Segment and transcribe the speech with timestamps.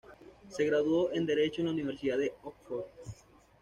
[0.49, 2.85] Se graduó en Derecho en la Universidad de Oxford.